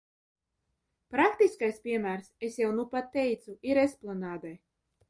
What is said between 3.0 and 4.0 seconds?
teicu, ir